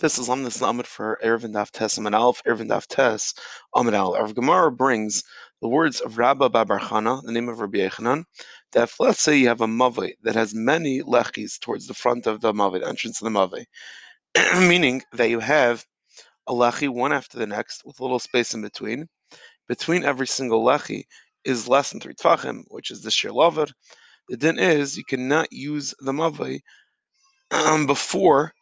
[0.00, 3.34] This is Lamdas Lamed for Eruvin Daf Tes Amid Aleph, Eruvin Daf Tes
[3.74, 4.20] Amid Aleph.
[4.20, 5.24] Our Gemara brings
[5.60, 8.22] the words of Rabba Babarchana, the name of Rabbi Yochanan,
[8.70, 12.28] that if, let's say you have a mavoi that has many lechis towards the front
[12.28, 13.64] of the mavoi, the entrance of the mavoi,
[14.68, 15.84] meaning that you have
[16.46, 19.08] a lechi one after the next with a little space in between.
[19.66, 21.06] Between every single lechi
[21.44, 23.66] is less than three tfachim, which is the shir lover.
[24.28, 26.60] The din is you cannot use the mavoi
[27.50, 28.52] um, before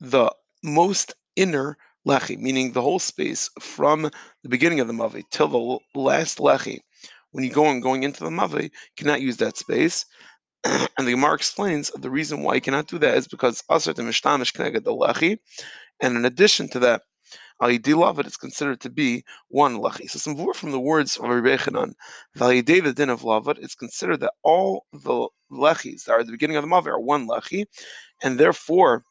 [0.00, 0.32] the
[0.62, 1.76] most inner
[2.06, 4.02] lechi, meaning the whole space from
[4.42, 6.78] the beginning of the mavi till the last lechi.
[7.32, 10.04] When you go on going into the mavi, you cannot use that space.
[10.64, 14.02] and the Gemara explains the reason why you cannot do that is because asr to
[14.02, 15.38] mishtamish connected the lechi,
[16.00, 17.02] and in addition to that,
[17.62, 20.08] it is considered to be one lechi.
[20.08, 21.92] So some more from the words of Rabbi Chanan,
[22.34, 26.56] the din of lavat, it's considered that all the lechis that are at the beginning
[26.56, 27.66] of the mavi are one lechi,
[28.22, 29.04] and therefore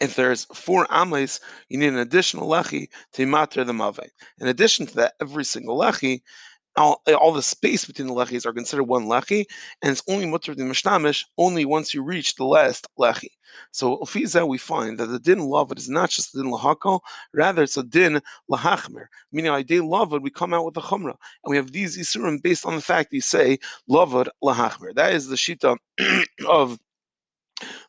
[0.00, 3.98] if there's four ames, you need an additional lechi to matter the mave.
[4.38, 6.22] In addition to that, every single lechi,
[6.76, 9.44] all, all the space between the lechis are considered one lechi,
[9.82, 13.28] and it's only mutter the mishnamish only once you reach the last lechi.
[13.70, 17.00] So Ufiza we find that the din lavud is not just the din lahakal,
[17.34, 18.20] rather it's a din
[18.50, 19.06] lahachmer.
[19.32, 22.42] Meaning, I day lavud, we come out with a chumrah, and we have these isurim
[22.42, 24.94] based on the fact you say lavud lahachmer.
[24.94, 25.76] That is the shita
[26.48, 26.78] of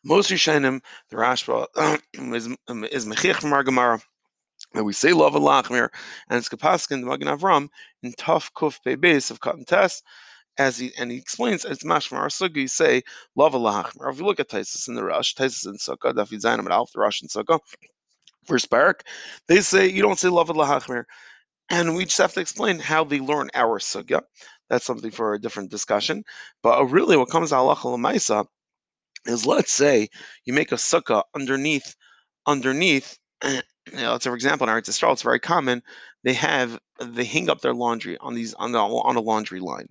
[0.03, 3.99] most Rishonim, the Rashba um, is um, is mechich from our Gemara.
[4.75, 5.89] And we say love lachmir,
[6.29, 7.69] and it's kapaskin the Magen Avram
[8.01, 10.03] in tough kuf base of cotton test.
[10.57, 12.57] As he and he explains, it's mashma our sugi.
[12.57, 13.01] You say
[13.35, 14.11] love lachmir.
[14.11, 16.99] If you look at Taisus in the Rush, Taisus in Sukkah, Dafi Zainam Alf, the
[16.99, 17.59] Rush in Sukkah,
[18.45, 19.03] first barak,
[19.47, 21.03] they say you don't say love lachmir,
[21.69, 24.21] and we just have to explain how they learn our sugya.
[24.69, 26.23] That's something for a different discussion.
[26.61, 28.45] But really, what comes to halacha lemaisa
[29.25, 30.07] is let's say
[30.45, 31.95] you make a sukkah underneath
[32.47, 33.61] underneath you
[33.93, 35.81] know, so for example in Eretz Yisrael, it's very common
[36.23, 39.88] they have they hang up their laundry on these on the on a laundry line.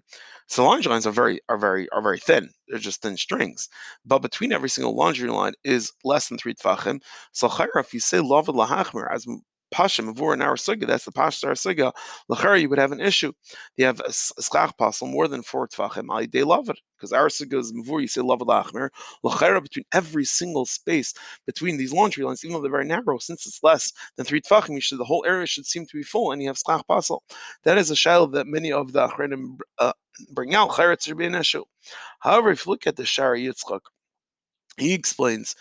[0.49, 2.51] So laundry lines are very are very are very thin.
[2.69, 3.69] They're just thin strings.
[4.05, 7.01] But between every single laundry line is less than three tfachim
[7.33, 9.27] so if you say love lahachmer as
[9.73, 11.93] Pasha Mavur in our that's the Pasha our Sugya,
[12.31, 13.33] Lachar, you would have an issue.
[13.77, 16.79] You have a Schach Pasal more than four Tvachim, Ali love it.
[16.97, 18.91] Because our is Mavur, you say love Lachmer.
[19.25, 21.15] Lachar, between every single space
[21.47, 24.81] between these laundry lines, even though they're very narrow, since it's less than three Tvachim,
[24.81, 27.21] should, the whole area should seem to be full, and you have Schach Pasal.
[27.65, 29.93] That is a shadow that many of the Achrenim uh,
[30.31, 30.71] bring out.
[30.71, 31.65] Chayrat should be an issue.
[32.21, 33.81] However, if you look at the Shari Yitzchak,
[34.79, 35.55] he explains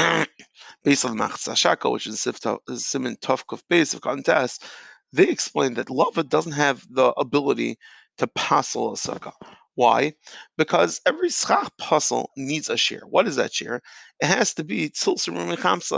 [0.84, 4.64] based on the Machzashaka, which is Simon Tovkov base of contest,
[5.12, 7.78] they explain that lava doesn't have the ability
[8.18, 9.32] to passel a sukkah.
[9.74, 10.12] Why?
[10.58, 13.02] Because every schach puzzle needs a share.
[13.08, 13.80] What is that share?
[14.20, 15.52] It has to be tzilsum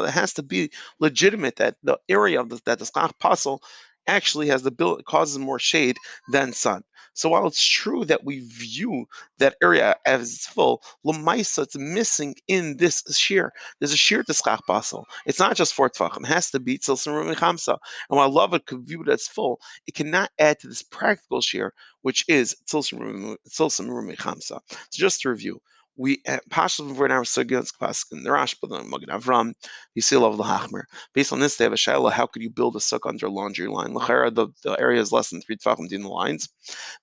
[0.06, 0.70] It has to be
[1.00, 3.62] legitimate that the area of the, that the schach puzzle
[4.06, 5.96] actually has the ability causes more shade
[6.32, 6.82] than sun.
[7.14, 9.06] So while it's true that we view
[9.38, 13.52] that area as full, Lamaisa it's missing in this shear.
[13.78, 15.06] There's a shear to schach basel.
[15.26, 16.24] It's not just for tvachim.
[16.24, 17.76] It has to be tzilsim chamsa.
[18.08, 21.40] And while love it could view it as full, it cannot add to this practical
[21.40, 24.60] shear, which is tzilsim chamsa.
[24.68, 25.60] So just to review,
[25.96, 29.52] we uh, Pashal for our Sugyans Paskin, the Rashba, the Magen Avram,
[29.94, 30.84] you see a love of the Hachmer.
[31.14, 33.30] Based on this, they have a Shaila, how could you build a sukkah under a
[33.30, 33.92] laundry line?
[33.92, 36.48] The, the area is less than three tefachim in the lines.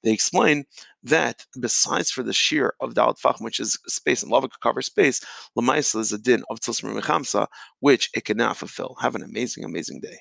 [0.04, 0.66] They explain
[1.04, 4.82] that besides for the shear of Dal Tfachim, which is space and lava could cover
[4.82, 5.22] space,
[5.58, 7.48] Lamaisa is a din of Tzilsmer Mechamsa,
[7.80, 8.96] which it cannot fulfill.
[9.00, 10.18] Have an amazing, amazing day.